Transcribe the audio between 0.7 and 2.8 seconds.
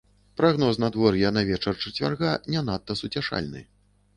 надвор'я на вечар чацвярга не